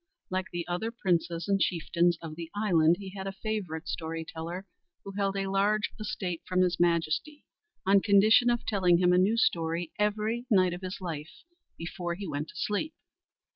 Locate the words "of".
2.23-2.35, 8.49-8.65, 10.73-10.81